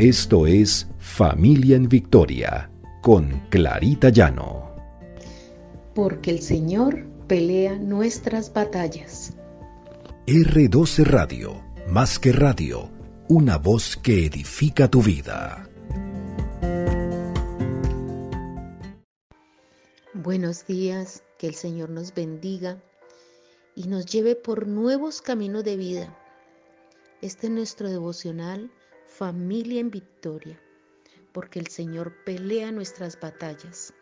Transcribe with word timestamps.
Esto 0.00 0.46
es 0.46 0.86
Familia 0.98 1.76
en 1.76 1.86
Victoria 1.86 2.70
con 3.02 3.38
Clarita 3.50 4.08
Llano. 4.08 4.74
Porque 5.94 6.30
el 6.30 6.40
Señor 6.40 7.04
pelea 7.26 7.76
nuestras 7.76 8.50
batallas. 8.50 9.34
R12 10.26 11.04
Radio, 11.04 11.62
más 11.86 12.18
que 12.18 12.32
radio, 12.32 12.90
una 13.28 13.58
voz 13.58 13.98
que 13.98 14.24
edifica 14.24 14.88
tu 14.88 15.02
vida. 15.02 15.68
Buenos 20.14 20.66
días, 20.66 21.24
que 21.36 21.46
el 21.46 21.54
Señor 21.54 21.90
nos 21.90 22.14
bendiga 22.14 22.82
y 23.74 23.86
nos 23.86 24.06
lleve 24.06 24.34
por 24.34 24.66
nuevos 24.66 25.20
caminos 25.20 25.62
de 25.62 25.76
vida. 25.76 26.18
Este 27.20 27.48
es 27.48 27.52
nuestro 27.52 27.90
devocional 27.90 28.70
Familia 29.10 29.80
en 29.80 29.90
Victoria, 29.90 30.58
porque 31.32 31.58
el 31.58 31.66
Señor 31.66 32.14
pelea 32.24 32.70
nuestras 32.70 33.18
batallas. 33.20 33.92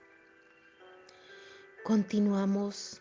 Continuamos 1.83 3.01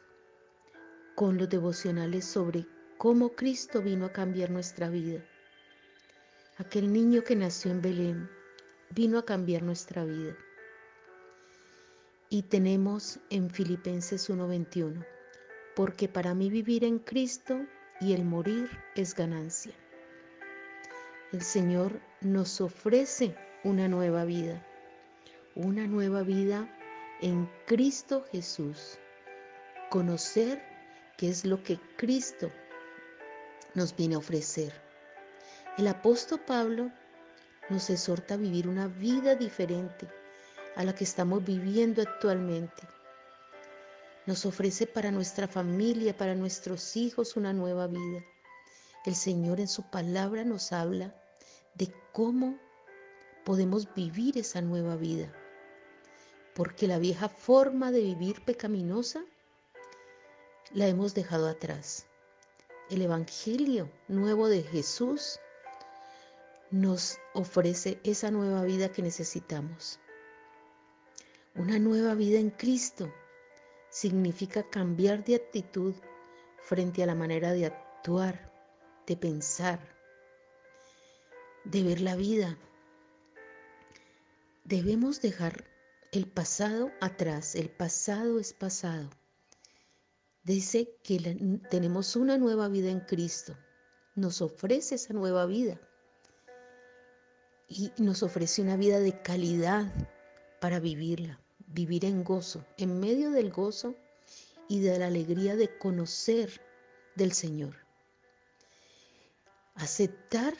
con 1.16 1.38
los 1.38 1.50
devocionales 1.50 2.24
sobre 2.26 2.66
cómo 2.98 3.36
Cristo 3.36 3.82
vino 3.82 4.06
a 4.06 4.14
cambiar 4.14 4.50
nuestra 4.50 4.90
vida. 4.90 5.22
Aquel 6.58 6.92
niño 6.92 7.24
que 7.24 7.36
nació 7.36 7.72
en 7.72 7.82
Belén 7.82 8.30
vino 8.96 9.20
a 9.20 9.26
cambiar 9.26 9.62
nuestra 9.62 10.06
vida. 10.06 10.36
Y 12.30 12.44
tenemos 12.44 13.20
en 13.30 13.50
Filipenses 13.50 14.30
1:21, 14.30 15.06
porque 15.76 16.08
para 16.08 16.34
mí 16.34 16.50
vivir 16.50 16.86
en 16.86 17.00
Cristo 17.00 17.60
y 18.00 18.14
el 18.14 18.24
morir 18.24 18.70
es 18.96 19.14
ganancia. 19.14 19.74
El 21.34 21.42
Señor 21.42 22.00
nos 22.22 22.62
ofrece 22.62 23.36
una 23.66 23.90
nueva 23.90 24.24
vida, 24.24 24.66
una 25.56 25.86
nueva 25.86 26.22
vida 26.22 26.74
en 27.20 27.52
Cristo 27.66 28.26
Jesús. 28.32 28.98
Conocer 29.90 30.64
qué 31.18 31.28
es 31.28 31.44
lo 31.44 31.62
que 31.64 31.82
Cristo 31.98 32.50
nos 33.74 33.94
viene 33.94 34.16
a 34.16 34.20
ofrecer. 34.20 34.72
El 35.78 35.90
apóstol 35.90 36.40
Pablo 36.48 36.92
nos 37.70 37.90
exhorta 37.90 38.36
a 38.36 38.38
vivir 38.38 38.66
una 38.66 38.88
vida 38.88 39.36
diferente 39.36 40.08
a 40.78 40.86
la 40.86 40.96
que 40.96 41.04
estamos 41.04 41.44
viviendo 41.44 42.02
actualmente. 42.02 42.84
Nos 44.26 44.46
ofrece 44.46 44.88
para 44.88 45.12
nuestra 45.12 45.50
familia, 45.50 46.16
para 46.16 46.36
nuestros 46.36 46.96
hijos 46.96 47.36
una 47.36 47.52
nueva 47.52 47.88
vida. 47.88 48.24
El 49.08 49.16
Señor 49.16 49.62
en 49.62 49.70
su 49.70 49.84
palabra 49.84 50.44
nos 50.44 50.74
habla 50.74 51.16
de 51.76 51.90
cómo 52.12 52.60
podemos 53.46 53.88
vivir 53.96 54.38
esa 54.38 54.60
nueva 54.60 54.98
vida. 54.98 55.32
Porque 56.54 56.90
la 56.90 57.00
vieja 57.00 57.30
forma 57.30 57.94
de 57.94 58.02
vivir 58.02 58.44
pecaminosa 58.44 59.24
la 60.74 60.90
hemos 60.90 61.14
dejado 61.14 61.48
atrás. 61.48 62.06
El 62.90 63.02
Evangelio 63.02 63.90
nuevo 64.10 64.50
de 64.50 64.62
Jesús 64.64 65.40
nos 66.70 67.18
ofrece 67.34 68.02
esa 68.04 68.30
nueva 68.30 68.64
vida 68.64 68.92
que 68.92 69.04
necesitamos. 69.04 70.02
Una 71.56 71.80
nueva 71.80 72.14
vida 72.14 72.40
en 72.40 72.50
Cristo 72.50 73.10
significa 73.90 74.64
cambiar 74.64 75.24
de 75.24 75.36
actitud 75.36 75.96
frente 76.58 77.04
a 77.04 77.06
la 77.06 77.16
manera 77.16 77.54
de 77.54 77.68
actuar, 77.68 78.57
de 79.08 79.16
pensar, 79.16 79.80
de 81.64 81.82
ver 81.82 82.02
la 82.02 82.16
vida. 82.16 82.58
Debemos 84.66 85.22
dejar 85.22 85.64
el 86.12 86.28
pasado 86.28 86.92
atrás. 87.00 87.56
El 87.56 87.70
pasado 87.70 88.40
es 88.40 88.54
pasado. 88.54 89.10
Dice 90.44 90.90
que 91.04 91.20
tenemos 91.70 92.16
una 92.16 92.38
nueva 92.38 92.68
vida 92.68 92.90
en 92.90 93.00
Cristo. 93.00 93.58
Nos 94.16 94.42
ofrece 94.42 94.96
esa 94.96 95.14
nueva 95.14 95.46
vida. 95.46 95.80
Y 97.70 97.92
nos 97.98 98.24
ofrece 98.24 98.62
una 98.62 98.78
vida 98.78 99.00
de 99.00 99.22
calidad 99.22 99.92
para 100.60 100.80
vivirla. 100.80 101.40
Vivir 101.68 102.06
en 102.06 102.24
gozo, 102.24 102.66
en 102.78 103.00
medio 103.00 103.32
del 103.32 103.52
gozo 103.52 103.96
y 104.70 104.80
de 104.82 105.00
la 105.00 105.08
alegría 105.08 105.56
de 105.56 105.78
conocer 105.78 106.62
del 107.16 107.34
Señor. 107.34 107.87
Aceptar 109.78 110.56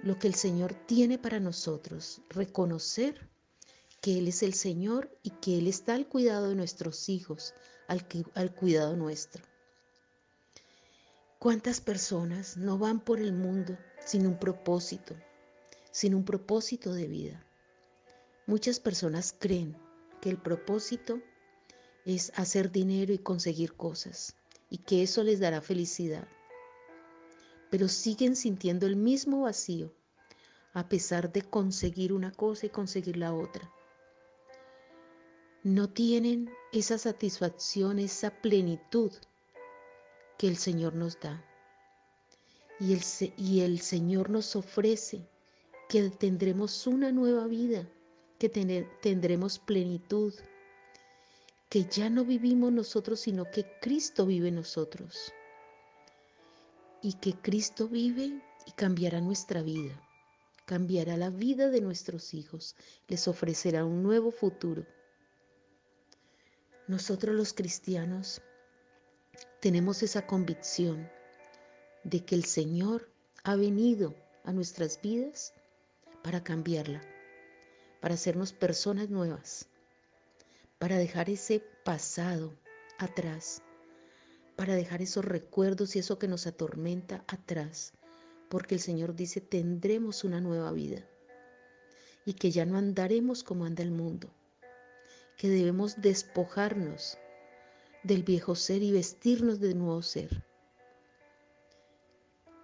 lo 0.00 0.16
que 0.20 0.28
el 0.28 0.36
Señor 0.36 0.74
tiene 0.74 1.18
para 1.18 1.40
nosotros, 1.40 2.22
reconocer 2.30 3.28
que 4.00 4.18
Él 4.18 4.28
es 4.28 4.44
el 4.44 4.54
Señor 4.54 5.10
y 5.24 5.30
que 5.30 5.58
Él 5.58 5.66
está 5.66 5.94
al 5.96 6.06
cuidado 6.06 6.50
de 6.50 6.54
nuestros 6.54 7.08
hijos, 7.08 7.52
al, 7.88 8.54
cuidado 8.54 8.94
nuestro. 8.94 9.42
¿Cuántas 11.40 11.80
personas 11.80 12.56
no 12.56 12.78
van 12.78 13.00
por 13.00 13.18
el 13.18 13.32
mundo 13.32 13.76
sin 14.06 14.24
un 14.24 14.38
propósito, 14.38 15.16
sin 15.90 16.14
un 16.14 16.24
propósito 16.24 16.92
de 16.92 17.08
vida? 17.08 17.44
Muchas 18.46 18.78
personas 18.78 19.34
creen 19.36 19.76
que 20.20 20.30
el 20.30 20.38
propósito 20.38 21.20
es 22.04 22.30
hacer 22.36 22.70
dinero 22.70 23.12
y 23.12 23.18
conseguir 23.18 23.74
cosas 23.74 24.36
y 24.70 24.78
que 24.78 25.02
eso 25.02 25.24
les 25.24 25.40
dará 25.40 25.60
felicidad 25.60 26.28
pero 27.74 27.88
siguen 27.88 28.36
sintiendo 28.36 28.86
el 28.86 28.94
mismo 28.94 29.40
vacío 29.40 29.92
a 30.74 30.88
pesar 30.88 31.32
de 31.32 31.42
conseguir 31.42 32.12
una 32.12 32.30
cosa 32.30 32.66
y 32.66 32.68
conseguir 32.68 33.16
la 33.16 33.34
otra. 33.34 33.68
No 35.64 35.90
tienen 35.90 36.48
esa 36.70 36.98
satisfacción, 36.98 37.98
esa 37.98 38.30
plenitud 38.30 39.10
que 40.38 40.46
el 40.46 40.56
Señor 40.56 40.94
nos 40.94 41.18
da. 41.18 41.44
Y 42.78 42.92
el, 43.62 43.80
Señor 43.80 44.30
nos 44.30 44.54
ofrece 44.54 45.28
que 45.88 46.10
tendremos 46.10 46.86
una 46.86 47.10
nueva 47.10 47.48
vida, 47.48 47.88
que 48.38 48.48
tendremos 48.48 49.58
plenitud, 49.58 50.32
que 51.68 51.86
ya 51.86 52.08
no 52.08 52.24
vivimos 52.24 52.70
nosotros, 52.70 53.18
sino 53.18 53.50
que 53.50 53.66
Cristo 53.80 54.26
vive 54.26 54.50
en 54.50 54.54
nosotros 54.54 55.34
y 57.04 57.12
que 57.12 57.34
Cristo 57.34 57.86
vive 57.86 58.40
y 58.64 58.72
cambiará 58.72 59.20
nuestra 59.20 59.60
vida, 59.60 59.92
cambiará 60.64 61.18
la 61.18 61.28
vida 61.28 61.68
de 61.68 61.82
nuestros 61.82 62.32
hijos, 62.32 62.76
les 63.08 63.28
ofrecerá 63.28 63.84
un 63.84 64.02
nuevo 64.02 64.30
futuro. 64.30 64.86
Nosotros 66.88 67.36
los 67.36 67.52
cristianos 67.52 68.40
tenemos 69.60 70.02
esa 70.02 70.26
convicción 70.26 71.06
de 72.04 72.24
que 72.24 72.36
el 72.36 72.46
Señor 72.46 73.10
ha 73.42 73.54
venido 73.54 74.14
a 74.42 74.52
nuestras 74.54 74.98
vidas 75.02 75.52
para 76.22 76.42
cambiarla, 76.42 77.02
para 78.00 78.14
hacernos 78.14 78.54
personas 78.54 79.10
nuevas, 79.10 79.68
para 80.78 80.96
dejar 80.96 81.28
ese 81.28 81.60
pasado 81.84 82.54
atrás 82.98 83.60
para 84.56 84.74
dejar 84.74 85.02
esos 85.02 85.24
recuerdos 85.24 85.96
y 85.96 85.98
eso 85.98 86.18
que 86.18 86.28
nos 86.28 86.46
atormenta 86.46 87.24
atrás, 87.26 87.92
porque 88.48 88.76
el 88.76 88.80
Señor 88.80 89.14
dice, 89.14 89.40
tendremos 89.40 90.24
una 90.24 90.40
nueva 90.40 90.70
vida 90.72 91.04
y 92.24 92.34
que 92.34 92.50
ya 92.50 92.64
no 92.64 92.78
andaremos 92.78 93.42
como 93.42 93.64
anda 93.64 93.82
el 93.82 93.90
mundo, 93.90 94.30
que 95.36 95.48
debemos 95.48 96.00
despojarnos 96.00 97.18
del 98.02 98.22
viejo 98.22 98.54
ser 98.54 98.82
y 98.82 98.92
vestirnos 98.92 99.60
de 99.60 99.74
nuevo 99.74 100.02
ser. 100.02 100.44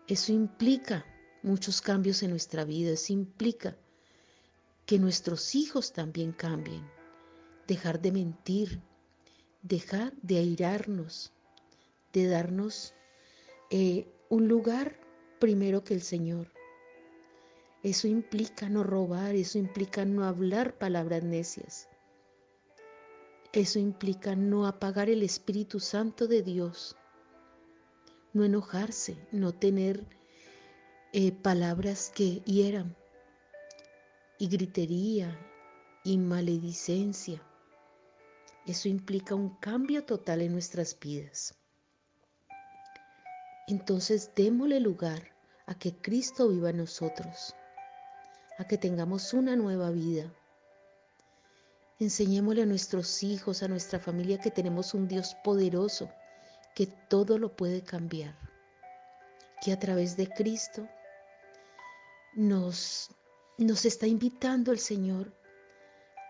Eso 0.07 0.33
implica 0.33 1.05
muchos 1.43 1.81
cambios 1.81 2.23
en 2.23 2.31
nuestra 2.31 2.65
vida, 2.65 2.93
eso 2.93 3.13
implica 3.13 3.77
que 4.87 4.99
nuestros 4.99 5.55
hijos 5.55 5.93
también 5.93 6.33
cambien, 6.33 6.85
dejar 7.67 8.01
de 8.01 8.13
mentir, 8.13 8.81
dejar 9.63 10.13
de 10.23 10.39
airarnos, 10.39 11.33
de 12.13 12.27
darnos 12.27 12.95
eh, 13.71 14.07
un 14.29 14.49
lugar 14.49 14.99
primero 15.39 15.85
que 15.85 15.95
el 15.95 16.03
Señor. 16.03 16.49
Eso 17.83 18.09
implica 18.09 18.69
no 18.69 18.85
robar, 18.85 19.35
eso 19.35 19.59
implica 19.59 20.05
no 20.05 20.25
hablar 20.25 20.77
palabras 20.77 21.23
necias. 21.23 21.89
Eso 23.53 23.79
implica 23.79 24.37
no 24.37 24.67
apagar 24.67 25.09
el 25.09 25.23
Espíritu 25.23 25.81
Santo 25.81 26.29
de 26.29 26.43
Dios, 26.43 26.97
no 28.33 28.45
enojarse, 28.45 29.17
no 29.33 29.53
tener 29.53 30.07
eh, 31.13 31.33
palabras 31.33 32.13
que 32.15 32.43
hieran, 32.45 32.97
y 34.39 34.49
gritería, 34.49 35.37
y 36.05 36.19
maledicencia. 36.19 37.43
Eso 38.67 38.89
implica 38.89 39.35
un 39.35 39.57
cambio 39.57 40.05
total 40.05 40.43
en 40.43 40.53
nuestras 40.53 40.99
vidas. 40.99 41.60
Entonces 43.71 44.33
démosle 44.35 44.81
lugar 44.81 45.23
a 45.67 45.77
que 45.77 45.95
Cristo 45.95 46.49
viva 46.49 46.71
en 46.71 46.79
nosotros, 46.79 47.55
a 48.59 48.65
que 48.65 48.77
tengamos 48.77 49.33
una 49.33 49.55
nueva 49.55 49.91
vida. 49.91 50.29
Enseñémosle 52.01 52.63
a 52.63 52.67
nuestros 52.67 53.23
hijos, 53.23 53.63
a 53.63 53.69
nuestra 53.69 54.01
familia, 54.01 54.41
que 54.41 54.51
tenemos 54.51 54.93
un 54.93 55.07
Dios 55.07 55.37
poderoso, 55.45 56.11
que 56.75 56.89
todo 56.89 57.39
lo 57.39 57.55
puede 57.55 57.83
cambiar, 57.83 58.37
que 59.63 59.73
a 59.73 59.79
través 59.79 60.17
de 60.17 60.27
Cristo 60.27 60.89
nos, 62.35 63.11
nos 63.57 63.85
está 63.85 64.09
invitando 64.09 64.73
el 64.73 64.81
Señor 64.81 65.33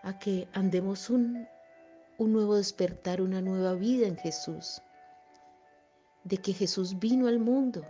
a 0.03 0.19
que 0.19 0.47
andemos 0.53 1.09
un, 1.09 1.47
un 2.19 2.33
nuevo 2.33 2.57
despertar, 2.57 3.19
una 3.19 3.41
nueva 3.41 3.73
vida 3.73 4.05
en 4.05 4.17
Jesús, 4.17 4.83
de 6.23 6.37
que 6.37 6.53
Jesús 6.53 6.99
vino 6.99 7.27
al 7.27 7.39
mundo 7.39 7.85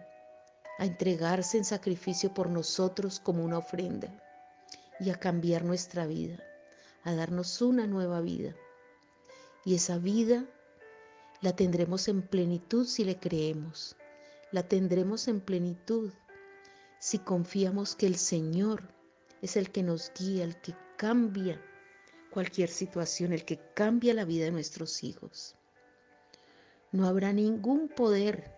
a 0.79 0.85
entregarse 0.85 1.57
en 1.57 1.65
sacrificio 1.65 2.33
por 2.33 2.49
nosotros 2.49 3.19
como 3.19 3.43
una 3.43 3.59
ofrenda 3.59 4.09
y 4.99 5.09
a 5.09 5.15
cambiar 5.15 5.63
nuestra 5.63 6.05
vida, 6.05 6.41
a 7.03 7.13
darnos 7.13 7.61
una 7.61 7.87
nueva 7.87 8.21
vida. 8.21 8.55
Y 9.65 9.75
esa 9.75 9.97
vida 9.97 10.45
la 11.41 11.55
tendremos 11.55 12.07
en 12.07 12.21
plenitud 12.21 12.85
si 12.85 13.03
le 13.03 13.17
creemos, 13.19 13.95
la 14.51 14.63
tendremos 14.63 15.27
en 15.27 15.41
plenitud 15.41 16.11
si 16.99 17.19
confiamos 17.19 17.95
que 17.95 18.05
el 18.05 18.15
Señor 18.15 18.83
es 19.41 19.57
el 19.57 19.71
que 19.71 19.81
nos 19.81 20.11
guía, 20.17 20.43
el 20.43 20.55
que 20.61 20.75
cambia 20.97 21.59
cualquier 22.31 22.69
situación, 22.69 23.33
el 23.33 23.43
que 23.43 23.59
cambia 23.73 24.13
la 24.13 24.23
vida 24.23 24.45
de 24.45 24.51
nuestros 24.51 25.03
hijos. 25.03 25.55
No 26.91 27.07
habrá 27.07 27.31
ningún 27.31 27.87
poder 27.87 28.51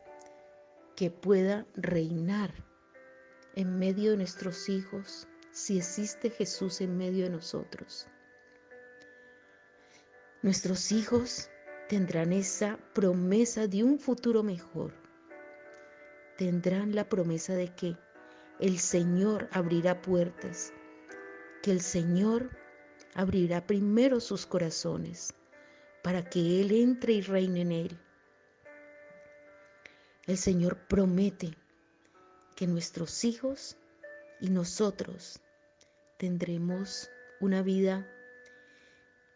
que 0.95 1.11
pueda 1.11 1.67
reinar 1.75 2.51
en 3.55 3.77
medio 3.77 4.11
de 4.11 4.17
nuestros 4.17 4.69
hijos 4.69 5.27
si 5.51 5.77
existe 5.77 6.31
Jesús 6.31 6.81
en 6.81 6.97
medio 6.97 7.25
de 7.25 7.29
nosotros. 7.29 8.07
Nuestros 10.41 10.91
hijos 10.91 11.49
tendrán 11.87 12.33
esa 12.33 12.79
promesa 12.93 13.67
de 13.67 13.83
un 13.83 13.99
futuro 13.99 14.41
mejor. 14.41 14.93
Tendrán 16.37 16.95
la 16.95 17.07
promesa 17.07 17.53
de 17.53 17.73
que 17.75 17.95
el 18.59 18.79
Señor 18.79 19.47
abrirá 19.51 20.01
puertas, 20.01 20.73
que 21.61 21.71
el 21.71 21.81
Señor 21.81 22.49
abrirá 23.13 23.65
primero 23.67 24.19
sus 24.19 24.45
corazones 24.45 25.33
para 26.03 26.27
que 26.27 26.61
Él 26.61 26.71
entre 26.71 27.13
y 27.13 27.21
reine 27.21 27.61
en 27.61 27.71
Él. 27.71 27.99
El 30.25 30.37
Señor 30.37 30.77
promete 30.87 31.57
que 32.55 32.65
nuestros 32.65 33.25
hijos 33.25 33.75
y 34.39 34.49
nosotros 34.49 35.41
tendremos 36.17 37.09
una 37.41 37.61
vida 37.61 38.07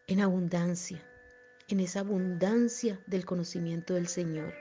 en 0.06 0.22
abundancia, 0.22 1.06
en 1.68 1.80
esa 1.80 2.00
abundancia 2.00 2.98
del 3.06 3.26
conocimiento 3.26 3.92
del 3.92 4.08
Señor, 4.08 4.54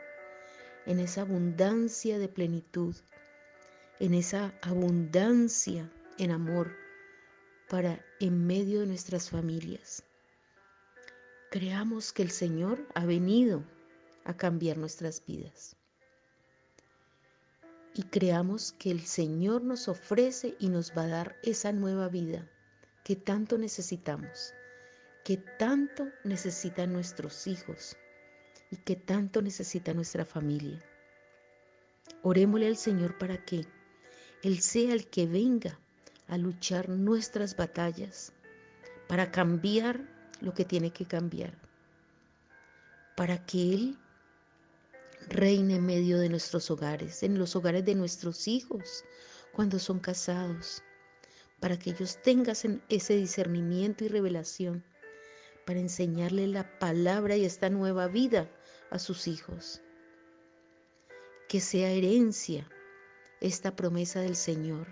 en 0.85 0.99
esa 0.99 1.21
abundancia 1.21 2.19
de 2.19 2.27
plenitud, 2.27 2.93
en 4.01 4.13
esa 4.13 4.53
abundancia 4.61 5.89
en 6.17 6.31
amor 6.31 6.75
para 7.69 8.05
en 8.19 8.45
medio 8.45 8.81
de 8.81 8.87
nuestras 8.87 9.29
familias. 9.29 10.03
Creamos 11.51 12.11
que 12.11 12.23
el 12.23 12.31
Señor 12.31 12.85
ha 12.95 13.05
venido 13.05 13.63
a 14.25 14.35
cambiar 14.35 14.77
nuestras 14.77 15.25
vidas. 15.25 15.77
Y 17.97 18.03
creamos 18.03 18.71
que 18.73 18.91
el 18.91 19.01
Señor 19.01 19.63
nos 19.63 19.89
ofrece 19.89 20.55
y 20.59 20.69
nos 20.69 20.95
va 20.95 21.03
a 21.03 21.07
dar 21.07 21.35
esa 21.43 21.73
nueva 21.73 22.07
vida 22.07 22.47
que 23.03 23.15
tanto 23.15 23.57
necesitamos, 23.57 24.53
que 25.25 25.37
tanto 25.37 26.07
necesitan 26.23 26.93
nuestros 26.93 27.47
hijos 27.47 27.97
y 28.71 28.77
que 28.77 28.95
tanto 28.95 29.41
necesita 29.41 29.93
nuestra 29.93 30.23
familia. 30.23 30.79
Orémosle 32.21 32.67
al 32.67 32.77
Señor 32.77 33.17
para 33.17 33.43
que 33.43 33.65
él 34.43 34.59
sea 34.59 34.93
el 34.93 35.07
que 35.07 35.25
venga 35.25 35.79
a 36.27 36.37
luchar 36.37 36.89
nuestras 36.89 37.55
batallas, 37.55 38.31
para 39.07 39.31
cambiar 39.31 40.01
lo 40.41 40.53
que 40.53 40.63
tiene 40.63 40.91
que 40.91 41.05
cambiar, 41.05 41.57
para 43.15 43.43
que 43.45 43.73
Él 43.73 43.97
reine 45.29 45.75
en 45.75 45.85
medio 45.85 46.19
de 46.19 46.29
nuestros 46.29 46.71
hogares, 46.71 47.23
en 47.23 47.37
los 47.37 47.55
hogares 47.55 47.85
de 47.85 47.95
nuestros 47.95 48.47
hijos, 48.47 49.03
cuando 49.53 49.79
son 49.79 49.99
casados, 49.99 50.83
para 51.59 51.77
que 51.77 51.91
ellos 51.91 52.21
tengan 52.21 52.55
ese 52.89 53.15
discernimiento 53.15 54.05
y 54.05 54.07
revelación, 54.07 54.83
para 55.65 55.79
enseñarle 55.79 56.47
la 56.47 56.79
palabra 56.79 57.35
y 57.35 57.43
esta 57.43 57.69
nueva 57.69 58.07
vida 58.07 58.49
a 58.89 58.99
sus 58.99 59.27
hijos. 59.27 59.81
Que 61.49 61.59
sea 61.59 61.91
herencia 61.91 62.69
esta 63.41 63.75
promesa 63.75 64.21
del 64.21 64.35
Señor 64.35 64.87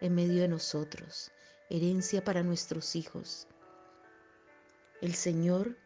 en 0.00 0.14
medio 0.14 0.42
de 0.42 0.48
nosotros, 0.48 1.30
herencia 1.70 2.24
para 2.24 2.42
nuestros 2.42 2.96
hijos. 2.96 3.46
El 5.00 5.14
Señor 5.14 5.76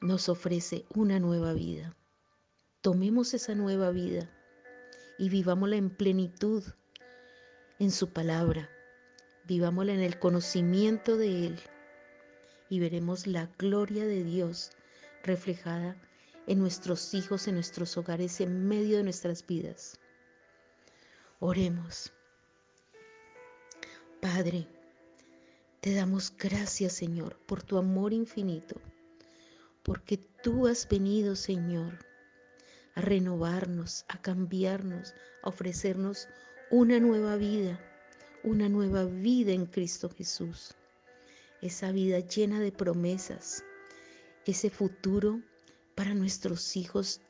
nos 0.00 0.28
ofrece 0.28 0.86
una 0.94 1.18
nueva 1.18 1.52
vida. 1.52 1.96
Tomemos 2.82 3.34
esa 3.34 3.54
nueva 3.54 3.90
vida 3.90 4.30
y 5.18 5.28
vivámosla 5.28 5.76
en 5.76 5.90
plenitud 5.90 6.64
en 7.78 7.90
su 7.90 8.08
palabra. 8.08 8.70
Vivámosla 9.44 9.92
en 9.92 10.00
el 10.00 10.18
conocimiento 10.18 11.18
de 11.18 11.46
Él 11.46 11.60
y 12.70 12.80
veremos 12.80 13.26
la 13.26 13.50
gloria 13.58 14.06
de 14.06 14.24
Dios 14.24 14.70
reflejada 15.22 16.00
en 16.46 16.58
nuestros 16.58 17.12
hijos, 17.12 17.48
en 17.48 17.56
nuestros 17.56 17.98
hogares, 17.98 18.40
en 18.40 18.66
medio 18.66 18.96
de 18.96 19.02
nuestras 19.02 19.46
vidas. 19.46 20.00
Oremos. 21.38 22.14
Padre, 24.22 24.66
te 25.82 25.92
damos 25.92 26.32
gracias, 26.34 26.94
Señor, 26.94 27.36
por 27.44 27.62
tu 27.62 27.76
amor 27.76 28.14
infinito, 28.14 28.80
porque 29.82 30.16
tú 30.16 30.66
has 30.66 30.88
venido, 30.88 31.36
Señor, 31.36 32.09
a 32.94 33.00
renovarnos, 33.00 34.04
a 34.08 34.20
cambiarnos, 34.20 35.14
a 35.42 35.48
ofrecernos 35.48 36.28
una 36.70 36.98
nueva 37.00 37.36
vida, 37.36 37.80
una 38.42 38.68
nueva 38.68 39.04
vida 39.04 39.52
en 39.52 39.66
Cristo 39.66 40.10
Jesús. 40.10 40.74
Esa 41.62 41.92
vida 41.92 42.20
llena 42.20 42.60
de 42.60 42.72
promesas, 42.72 43.64
ese 44.46 44.70
futuro 44.70 45.40
para 45.94 46.14
nuestros 46.14 46.76
hijos 46.76 47.20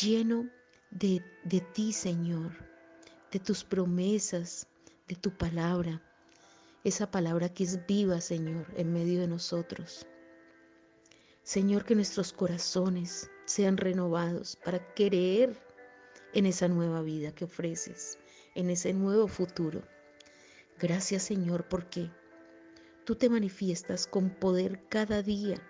lleno 0.00 0.48
de, 0.90 1.22
de 1.44 1.60
ti, 1.60 1.92
Señor 1.92 2.52
de 3.30 3.40
tus 3.40 3.64
promesas, 3.64 4.66
de 5.08 5.16
tu 5.16 5.30
palabra, 5.30 6.00
esa 6.84 7.10
palabra 7.10 7.48
que 7.48 7.64
es 7.64 7.84
viva, 7.86 8.20
Señor, 8.20 8.66
en 8.76 8.92
medio 8.92 9.20
de 9.20 9.28
nosotros. 9.28 10.06
Señor, 11.46 11.84
que 11.84 11.94
nuestros 11.94 12.32
corazones 12.32 13.30
sean 13.44 13.76
renovados 13.76 14.56
para 14.64 14.84
creer 14.94 15.56
en 16.34 16.44
esa 16.44 16.66
nueva 16.66 17.02
vida 17.02 17.30
que 17.32 17.44
ofreces, 17.44 18.18
en 18.56 18.68
ese 18.68 18.92
nuevo 18.92 19.28
futuro. 19.28 19.82
Gracias, 20.80 21.22
Señor, 21.22 21.68
porque 21.68 22.10
tú 23.04 23.14
te 23.14 23.30
manifiestas 23.30 24.08
con 24.08 24.30
poder 24.30 24.88
cada 24.88 25.22
día 25.22 25.62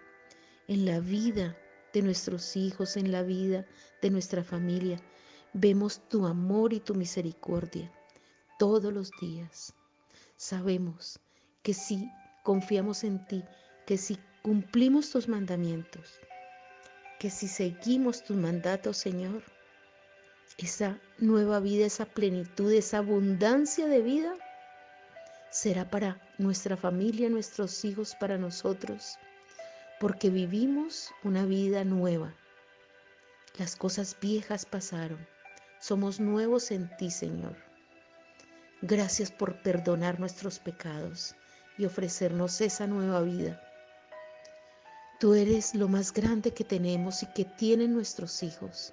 en 0.67 0.87
la 0.87 0.99
vida 1.01 1.55
de 1.93 2.01
nuestros 2.01 2.57
hijos, 2.57 2.97
en 2.97 3.13
la 3.13 3.23
vida 3.23 3.67
de 4.01 4.09
nuestra 4.09 4.43
familia, 4.43 4.99
Vemos 5.59 6.07
tu 6.11 6.27
amor 6.27 6.75
y 6.75 6.81
tu 6.81 6.95
misericordia 6.95 7.91
todos 8.59 8.93
los 8.93 9.11
días. 9.23 9.73
Sabemos 10.37 11.19
que 11.63 11.73
si 11.73 12.11
confiamos 12.45 13.05
en 13.05 13.27
ti, 13.27 13.43
que 13.87 13.97
si 13.97 14.19
cumplimos 14.47 15.11
tus 15.11 15.27
mandamientos, 15.27 16.21
que 17.19 17.31
si 17.31 17.49
seguimos 17.49 18.23
tus 18.23 18.37
mandatos, 18.37 18.97
Señor, 18.97 19.43
esa 20.57 21.01
nueva 21.19 21.59
vida, 21.59 21.85
esa 21.85 22.05
plenitud, 22.05 22.73
esa 22.73 22.99
abundancia 22.99 23.89
de 23.89 24.03
vida 24.03 24.37
será 25.51 25.91
para 25.91 26.21
nuestra 26.39 26.77
familia, 26.77 27.29
nuestros 27.29 27.85
hijos, 27.85 28.15
para 28.15 28.39
nosotros, 28.39 29.17
porque 29.99 30.31
vivimos 30.31 31.11
una 31.25 31.45
vida 31.45 31.83
nueva. 31.83 32.33
Las 33.59 33.75
cosas 33.75 34.17
viejas 34.21 34.65
pasaron 34.65 35.27
somos 35.81 36.21
nuevos 36.21 36.71
en 36.71 36.89
ti, 36.99 37.11
Señor. 37.11 37.57
Gracias 38.81 39.33
por 39.33 39.61
perdonar 39.63 40.21
nuestros 40.21 40.61
pecados 40.61 41.35
y 41.79 41.85
ofrecernos 41.85 42.61
esa 42.61 42.87
nueva 42.87 43.23
vida. 43.23 43.66
Tú 45.19 45.33
eres 45.33 45.75
lo 45.75 45.89
más 45.89 46.13
grande 46.13 46.53
que 46.53 46.63
tenemos 46.63 47.23
y 47.23 47.27
que 47.33 47.47
tienen 47.47 47.95
nuestros 47.95 48.43
hijos. 48.43 48.93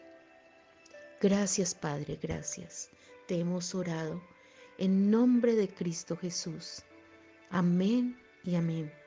Gracias, 1.19 1.75
Padre, 1.75 2.17
gracias. 2.21 2.89
Te 3.27 3.39
hemos 3.39 3.75
orado 3.75 4.21
en 4.77 5.11
nombre 5.11 5.53
de 5.55 5.67
Cristo 5.67 6.15
Jesús. 6.15 6.83
Amén 7.49 8.17
y 8.45 8.55
amén. 8.55 9.02